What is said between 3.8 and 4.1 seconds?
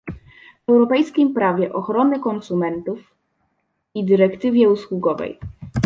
i